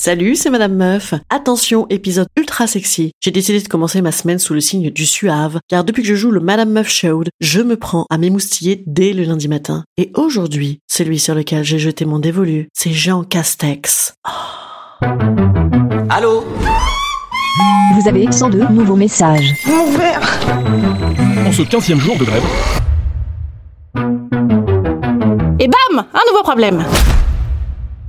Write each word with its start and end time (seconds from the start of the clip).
Salut, 0.00 0.36
c'est 0.36 0.50
Madame 0.50 0.76
Meuf. 0.76 1.12
Attention, 1.28 1.88
épisode 1.90 2.28
ultra 2.36 2.68
sexy. 2.68 3.10
J'ai 3.20 3.32
décidé 3.32 3.60
de 3.60 3.66
commencer 3.66 4.00
ma 4.00 4.12
semaine 4.12 4.38
sous 4.38 4.54
le 4.54 4.60
signe 4.60 4.90
du 4.90 5.04
suave, 5.04 5.58
car 5.66 5.82
depuis 5.82 6.02
que 6.02 6.08
je 6.08 6.14
joue 6.14 6.30
le 6.30 6.38
Madame 6.38 6.70
Meuf 6.70 6.88
Show, 6.88 7.24
je 7.40 7.60
me 7.60 7.76
prends 7.76 8.06
à 8.08 8.16
m'émoustiller 8.16 8.84
dès 8.86 9.12
le 9.12 9.24
lundi 9.24 9.48
matin. 9.48 9.82
Et 9.96 10.12
aujourd'hui, 10.14 10.78
celui 10.86 11.18
sur 11.18 11.34
lequel 11.34 11.64
j'ai 11.64 11.80
jeté 11.80 12.04
mon 12.04 12.20
dévolu, 12.20 12.68
c'est 12.72 12.92
Jean 12.92 13.24
Castex. 13.24 14.14
Oh. 14.24 15.04
Allô 16.10 16.44
Vous 18.00 18.08
avez 18.08 18.30
102 18.30 18.68
nouveaux 18.68 18.94
messages. 18.94 19.52
Mon 19.66 19.90
verre 19.98 20.20
En 21.44 21.50
ce 21.50 21.62
15e 21.62 21.98
jour 21.98 22.16
de 22.16 22.24
grève. 22.24 22.44
Et 25.58 25.66
bam 25.66 26.06
Un 26.14 26.30
nouveau 26.30 26.44
problème 26.44 26.84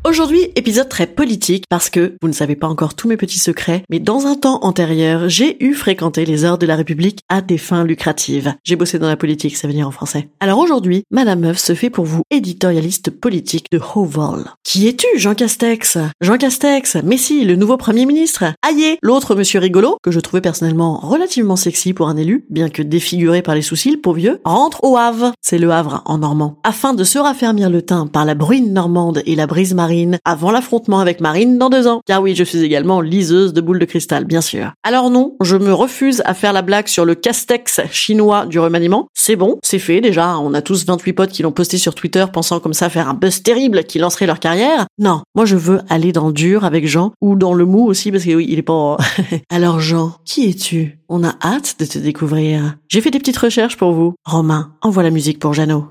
Aujourd'hui, 0.09 0.47
épisode 0.55 0.89
très 0.89 1.05
politique 1.05 1.65
parce 1.69 1.91
que 1.91 2.15
vous 2.19 2.27
ne 2.27 2.33
savez 2.33 2.55
pas 2.55 2.67
encore 2.67 2.95
tous 2.95 3.07
mes 3.07 3.15
petits 3.15 3.37
secrets, 3.37 3.83
mais 3.91 3.99
dans 3.99 4.25
un 4.25 4.33
temps 4.33 4.57
antérieur, 4.63 5.29
j'ai 5.29 5.63
eu 5.63 5.75
fréquenté 5.75 6.25
les 6.25 6.45
heures 6.45 6.57
de 6.57 6.65
la 6.65 6.75
République 6.75 7.19
à 7.29 7.41
des 7.41 7.59
fins 7.59 7.83
lucratives. 7.83 8.55
J'ai 8.63 8.75
bossé 8.75 8.97
dans 8.97 9.07
la 9.07 9.17
politique, 9.17 9.55
ça 9.55 9.67
veut 9.67 9.73
dire 9.75 9.87
en 9.87 9.91
français. 9.91 10.27
Alors 10.39 10.57
aujourd'hui, 10.57 11.03
Madame 11.11 11.41
Meuf 11.41 11.59
se 11.59 11.75
fait 11.75 11.91
pour 11.91 12.05
vous 12.05 12.23
éditorialiste 12.31 13.11
politique 13.11 13.67
de 13.71 13.79
Hoval. 13.93 14.45
Qui 14.63 14.87
es-tu, 14.87 15.05
Jean 15.15 15.35
Castex? 15.35 15.99
Jean 16.21 16.39
Castex, 16.39 16.97
mais 17.03 17.17
si, 17.17 17.45
le 17.45 17.55
nouveau 17.55 17.77
Premier 17.77 18.07
ministre. 18.07 18.45
Aïe, 18.67 18.97
l'autre 19.03 19.35
monsieur 19.35 19.59
rigolo, 19.59 19.97
que 20.01 20.09
je 20.09 20.19
trouvais 20.19 20.41
personnellement 20.41 20.97
relativement 20.97 21.55
sexy 21.55 21.93
pour 21.93 22.09
un 22.09 22.17
élu, 22.17 22.47
bien 22.49 22.69
que 22.69 22.81
défiguré 22.81 23.43
par 23.43 23.53
les 23.53 23.61
sourcils, 23.61 23.97
pour 23.97 24.13
vieux, 24.13 24.41
rentre 24.43 24.83
au 24.83 24.97
Havre, 24.97 25.33
c'est 25.39 25.59
le 25.59 25.69
Havre 25.69 26.01
en 26.05 26.17
normand, 26.17 26.57
afin 26.63 26.95
de 26.95 27.03
se 27.03 27.19
raffermir 27.19 27.69
le 27.69 27.83
teint 27.83 28.07
par 28.07 28.25
la 28.25 28.33
bruine 28.33 28.73
normande 28.73 29.21
et 29.27 29.35
la 29.35 29.45
brise 29.45 29.75
marine 29.75 29.98
avant 30.25 30.51
l'affrontement 30.51 30.99
avec 30.99 31.21
Marine 31.21 31.57
dans 31.57 31.69
deux 31.69 31.87
ans. 31.87 32.01
Car 32.05 32.21
oui, 32.21 32.35
je 32.35 32.43
suis 32.43 32.63
également 32.63 33.01
liseuse 33.01 33.53
de 33.53 33.61
boules 33.61 33.79
de 33.79 33.85
cristal, 33.85 34.25
bien 34.25 34.41
sûr. 34.41 34.71
Alors 34.83 35.09
non, 35.09 35.35
je 35.41 35.55
me 35.55 35.73
refuse 35.73 36.21
à 36.25 36.33
faire 36.33 36.53
la 36.53 36.61
blague 36.61 36.87
sur 36.87 37.05
le 37.05 37.15
castex 37.15 37.81
chinois 37.91 38.45
du 38.45 38.59
remaniement. 38.59 39.07
C'est 39.13 39.35
bon, 39.35 39.57
c'est 39.63 39.79
fait 39.79 40.01
déjà, 40.01 40.37
on 40.39 40.53
a 40.53 40.61
tous 40.61 40.85
28 40.85 41.13
potes 41.13 41.31
qui 41.31 41.43
l'ont 41.43 41.51
posté 41.51 41.77
sur 41.77 41.95
Twitter 41.95 42.25
pensant 42.31 42.59
comme 42.59 42.73
ça 42.73 42.89
faire 42.89 43.09
un 43.09 43.13
buzz 43.13 43.41
terrible 43.43 43.83
qui 43.83 43.99
lancerait 43.99 44.27
leur 44.27 44.39
carrière. 44.39 44.85
Non, 44.97 45.21
moi 45.35 45.45
je 45.45 45.55
veux 45.55 45.81
aller 45.89 46.11
dans 46.11 46.27
le 46.27 46.33
dur 46.33 46.65
avec 46.65 46.87
Jean, 46.87 47.11
ou 47.21 47.35
dans 47.35 47.53
le 47.53 47.65
mou 47.65 47.85
aussi, 47.85 48.11
parce 48.11 48.23
que 48.23 48.35
oui, 48.35 48.47
il 48.49 48.59
est 48.59 48.63
pas... 48.63 48.97
Alors 49.49 49.79
Jean, 49.79 50.13
qui 50.25 50.49
es-tu? 50.49 50.99
On 51.09 51.23
a 51.23 51.35
hâte 51.43 51.75
de 51.79 51.85
te 51.85 51.99
découvrir. 51.99 52.75
J'ai 52.87 53.01
fait 53.01 53.11
des 53.11 53.19
petites 53.19 53.37
recherches 53.37 53.77
pour 53.77 53.93
vous. 53.93 54.13
Romain, 54.25 54.73
envoie 54.81 55.03
la 55.03 55.11
musique 55.11 55.39
pour 55.39 55.53
Jeannot. 55.53 55.87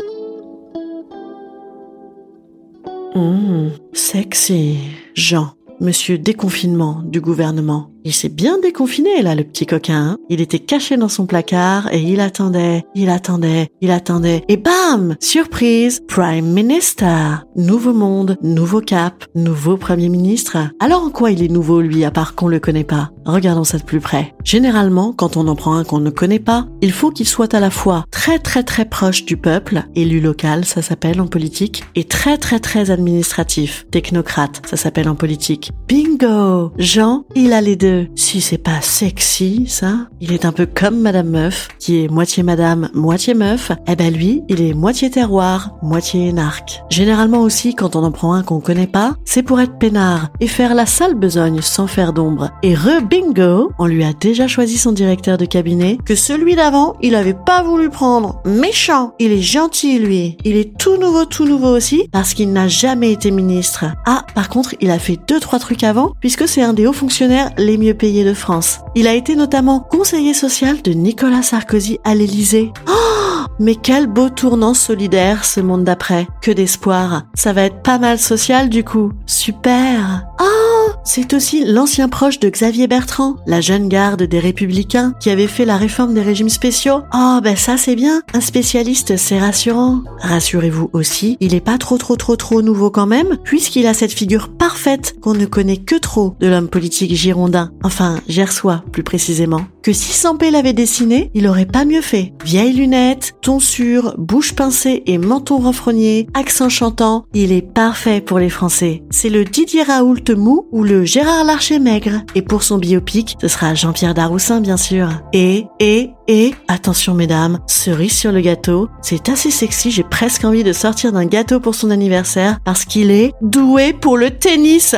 Sexe 4.11 4.49
et 4.49 4.79
Jean, 5.13 5.53
monsieur 5.81 6.17
déconfinement 6.17 7.03
du 7.05 7.21
gouvernement. 7.21 7.91
Il 8.09 8.15
s'est 8.15 8.31
bien 8.31 8.59
déconfiné 8.59 9.21
là, 9.21 9.35
le 9.35 9.45
petit 9.45 9.67
coquin. 9.67 10.13
Hein. 10.13 10.19
Il 10.31 10.41
était 10.41 10.61
caché 10.61 10.97
dans 10.97 11.11
son 11.11 11.27
placard 11.27 11.93
et 11.93 12.01
il 12.01 12.21
attendait, 12.21 12.87
il 12.95 13.11
attendait, 13.11 13.69
il 13.83 13.91
attendait. 13.91 14.45
Et 14.49 14.57
bam 14.57 15.15
Surprise 15.21 16.01
Prime 16.09 16.47
Minister 16.47 17.45
Nouveau 17.55 17.93
monde, 17.93 18.39
nouveau 18.43 18.81
cap, 18.81 19.27
nouveau 19.35 19.77
Premier 19.77 20.09
ministre. 20.09 20.57
Alors 20.81 21.03
en 21.03 21.11
quoi 21.11 21.33
il 21.33 21.43
est 21.43 21.53
nouveau 21.53 21.83
lui, 21.83 22.03
à 22.07 22.11
part 22.11 22.35
qu'on 22.35 22.49
le 22.49 22.61
connaît 22.61 22.83
pas? 22.83 23.11
Regardons 23.27 23.65
ça 23.65 23.77
de 23.77 23.83
plus 23.83 24.01
près. 24.01 24.35
Généralement, 24.43 25.13
quand 25.13 25.37
on 25.37 25.47
en 25.47 25.55
prend 25.55 25.75
un 25.75 25.85
qu'on 25.85 26.01
ne 26.01 26.09
connaît 26.09 26.39
pas, 26.39 26.67
il 26.81 26.93
faut 26.93 27.11
qu'il 27.11 27.29
soit 27.29 27.53
à 27.53 27.61
la 27.61 27.69
fois 27.69 28.07
très 28.11 28.39
très 28.39 28.63
très 28.63 28.87
proche 28.87 29.27
du 29.27 29.37
peuple, 29.37 29.83
élu 29.95 30.21
local, 30.21 30.65
ça 30.65 30.81
s'appelle 30.81 31.21
en 31.21 31.27
politique, 31.27 31.85
et 31.95 32.05
très 32.05 32.39
très 32.39 32.59
très 32.59 32.91
administratif, 32.91 33.85
technocrate, 33.91 34.63
ça 34.65 34.79
s'appelle 34.79 35.11
en 35.11 35.15
politique. 35.15 35.73
Bingo 35.89 36.73
Jean, 36.79 37.27
il 37.35 37.53
a 37.53 37.61
les 37.61 37.77
deux 37.77 37.98
si 38.15 38.41
c'est 38.41 38.59
pas 38.59 38.81
sexy, 38.81 39.67
ça, 39.67 40.09
il 40.21 40.33
est 40.33 40.45
un 40.45 40.53
peu 40.53 40.67
comme 40.67 41.01
Madame 41.01 41.31
Meuf, 41.31 41.69
qui 41.79 42.05
est 42.05 42.09
moitié 42.09 42.43
Madame, 42.43 42.91
moitié 42.95 43.35
Meuf, 43.35 43.73
eh 43.87 43.97
ben 43.97 44.13
lui, 44.13 44.43
il 44.49 44.61
est 44.61 44.75
moitié 44.75 45.11
terroir, 45.11 45.77
moitié 45.83 46.33
narque. 46.33 46.83
Généralement 46.91 47.41
aussi, 47.41 47.75
quand 47.75 47.97
on 47.97 48.05
en 48.05 48.13
prend 48.13 48.33
un 48.35 48.43
qu'on 48.43 48.61
connaît 48.61 48.87
pas, 48.87 49.15
c'est 49.25 49.43
pour 49.43 49.61
être 49.61 49.79
peinard 49.79 50.31
et 50.41 50.47
faire 50.47 50.75
la 50.75 50.87
sale 50.87 51.15
besogne 51.15 51.61
sans 51.61 51.87
faire 51.87 52.13
d'ombre. 52.13 52.51
Et 52.63 52.75
re-bingo, 52.75 53.71
on 53.79 53.87
lui 53.87 54.05
a 54.05 54.13
déjà 54.13 54.47
choisi 54.47 54.79
son 54.79 54.93
directeur 54.93 55.39
de 55.39 55.45
cabinet, 55.45 55.99
que 56.05 56.15
celui 56.15 56.55
d'avant, 56.55 56.95
il 57.03 57.15
avait 57.15 57.35
pas 57.35 57.63
voulu 57.63 57.91
prendre. 57.91 58.41
Méchant! 58.45 59.15
Il 59.19 59.33
est 59.33 59.43
gentil, 59.43 59.99
lui. 59.99 60.37
Il 60.45 60.57
est 60.57 60.77
tout 60.79 60.97
nouveau, 60.97 61.25
tout 61.25 61.47
nouveau 61.47 61.77
aussi, 61.77 62.09
parce 62.13 62.35
qu'il 62.35 62.53
n'a 62.53 62.69
jamais 62.69 63.13
été 63.13 63.31
ministre. 63.31 63.87
Ah, 64.07 64.25
par 64.35 64.49
contre, 64.49 64.75
il 64.81 64.91
a 64.91 64.99
fait 64.99 65.19
deux, 65.29 65.41
trois 65.41 65.59
trucs 65.59 65.85
avant, 65.85 66.13
puisque 66.21 66.49
c'est 66.49 66.63
un 66.63 66.73
des 66.73 66.87
hauts 66.87 66.93
fonctionnaires 66.93 67.51
les 67.59 67.79
mieux 67.79 67.88
mieux 67.93 68.25
de 68.25 68.35
France. 68.35 68.81
Il 68.95 69.07
a 69.07 69.15
été 69.15 69.37
notamment 69.37 69.81
conseiller 69.81 70.35
social 70.35 70.83
de 70.83 70.93
Nicolas 70.93 71.43
Sarkozy 71.43 71.99
à 72.05 72.15
l'Élysée. 72.15 72.73
Oh, 72.89 73.47
mais 73.59 73.75
quel 73.75 74.07
beau 74.07 74.29
tournant 74.29 74.75
solidaire 74.75 75.45
ce 75.45 75.61
monde 75.61 75.85
d'après. 75.85 76.27
Que 76.43 76.51
d'espoir. 76.51 77.25
Ça 77.35 77.53
va 77.53 77.63
être 77.63 77.83
pas 77.83 77.99
mal 77.99 78.19
social 78.19 78.69
du 78.69 78.85
coup. 78.85 79.13
Super. 79.27 80.27
Oh, 80.41 80.91
c'est 81.05 81.33
aussi 81.33 81.65
l'ancien 81.65 82.09
proche 82.09 82.39
de 82.39 82.49
Xavier 82.49 82.87
Bertrand, 82.87 83.37
la 83.47 83.61
jeune 83.61 83.89
garde 83.89 84.23
des 84.25 84.39
républicains 84.39 85.15
qui 85.21 85.31
avait 85.31 85.47
fait 85.47 85.65
la 85.65 85.77
réforme 85.77 86.15
des 86.15 86.23
régimes 86.23 86.49
spéciaux. 86.49 87.03
Oh 87.15 87.41
ben 87.43 87.57
ça 87.57 87.77
c'est 87.77 87.97
bien. 87.97 88.23
Un 88.35 88.41
spécialiste 88.41 89.17
c'est 89.17 89.39
rassurant. 89.39 90.03
Rassurez-vous 90.21 90.91
aussi, 90.93 91.37
il 91.41 91.55
est 91.55 91.61
pas 91.61 91.79
trop 91.79 91.99
trop 91.99 92.17
trop 92.17 92.37
trop 92.37 92.63
nouveau 92.63 92.91
quand 92.91 93.07
même 93.07 93.39
puisqu'il 93.43 93.87
a 93.87 93.95
cette 93.95 94.13
figure 94.13 94.51
parfaite 94.79 95.17
qu'on 95.21 95.35
ne 95.35 95.45
connaît 95.45 95.79
que 95.79 95.97
trop 95.97 96.37
de 96.39 96.47
l'homme 96.47 96.69
politique 96.69 97.13
girondin, 97.13 97.73
enfin 97.83 98.21
gersois 98.29 98.85
plus 98.93 99.03
précisément, 99.03 99.63
que 99.83 99.93
si 99.93 100.13
Sampé 100.13 100.53
l'avait 100.53 100.73
dessiné, 100.73 101.33
il 101.35 101.49
aurait 101.49 101.67
pas 101.67 101.85
mieux 101.85 102.01
fait. 102.01 102.33
Vieilles 102.45 102.75
lunettes, 102.75 103.35
tonsure, 103.43 104.15
bouche 104.19 104.53
pincée 104.53 105.03
et 105.07 105.19
menton 105.19 105.59
renfrogné, 105.59 106.29
accent 106.33 106.69
chantant, 106.69 107.25
il 107.35 107.51
est 107.51 107.63
parfait 107.63 108.21
pour 108.21 108.39
les 108.39 108.51
Français. 108.51 109.03
C'est 109.11 109.31
le 109.31 109.45
Didier 109.45 109.83
Raoult 109.83 110.37
mou 110.37 110.69
ou 110.71 110.85
le 110.85 111.05
Gérard 111.05 111.43
Larcher 111.43 111.81
maigre. 111.81 112.23
Et 112.37 112.43
pour 112.43 112.63
son 112.63 112.79
biopic, 112.79 113.37
ce 113.41 113.49
sera 113.49 113.75
Jean-Pierre 113.75 114.15
Daroussin 114.15 114.61
bien 114.61 114.77
sûr. 114.77 115.09
Et, 115.33 115.65
et, 115.81 116.11
et, 116.31 116.55
attention 116.69 117.15
mesdames, 117.15 117.59
cerise 117.67 118.13
sur 118.13 118.33
le 118.33 118.43
gâteau, 118.43 118.91
c'est 119.01 119.31
assez 119.31 119.51
sexy, 119.51 119.91
j'ai 119.91 120.05
presque 120.05 120.45
envie 120.45 120.63
de 120.63 120.75
sortir 120.75 121.11
d'un 121.11 121.25
gâteau 121.25 121.59
pour 121.59 121.75
son 121.75 121.91
anniversaire 121.91 122.61
parce 122.67 122.85
qu'il 122.85 123.11
est 123.11 123.33
doué 123.41 123.95
pour 123.95 124.19
le 124.19 124.31
tennis. 124.31 124.95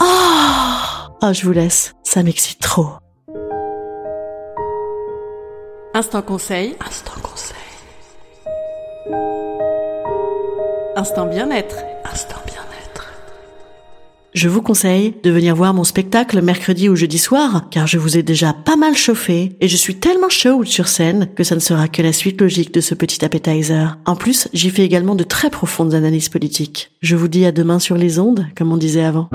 Oh, 0.00 1.32
je 1.32 1.44
vous 1.44 1.52
laisse, 1.52 1.92
ça 2.02 2.22
m'excite 2.22 2.60
trop. 2.60 2.88
Instant 5.92 6.22
conseil. 6.22 6.74
Instant 6.80 7.20
conseil. 7.22 7.56
Instant 10.96 11.26
bien-être. 11.26 11.76
Je 14.42 14.48
vous 14.48 14.60
conseille 14.60 15.14
de 15.22 15.30
venir 15.30 15.54
voir 15.54 15.72
mon 15.72 15.84
spectacle 15.84 16.42
mercredi 16.42 16.88
ou 16.88 16.96
jeudi 16.96 17.18
soir, 17.18 17.68
car 17.70 17.86
je 17.86 17.96
vous 17.96 18.18
ai 18.18 18.24
déjà 18.24 18.52
pas 18.52 18.74
mal 18.74 18.96
chauffé 18.96 19.52
et 19.60 19.68
je 19.68 19.76
suis 19.76 19.94
tellement 19.94 20.30
chaud 20.30 20.64
sur 20.64 20.88
scène 20.88 21.28
que 21.36 21.44
ça 21.44 21.54
ne 21.54 21.60
sera 21.60 21.86
que 21.86 22.02
la 22.02 22.12
suite 22.12 22.40
logique 22.40 22.74
de 22.74 22.80
ce 22.80 22.96
petit 22.96 23.24
appetizer. 23.24 23.98
En 24.04 24.16
plus, 24.16 24.48
j'y 24.52 24.70
fais 24.70 24.82
également 24.82 25.14
de 25.14 25.22
très 25.22 25.48
profondes 25.48 25.94
analyses 25.94 26.28
politiques. 26.28 26.90
Je 27.02 27.14
vous 27.14 27.28
dis 27.28 27.46
à 27.46 27.52
demain 27.52 27.78
sur 27.78 27.96
les 27.96 28.18
ondes, 28.18 28.48
comme 28.56 28.72
on 28.72 28.76
disait 28.76 29.04
avant. 29.04 29.30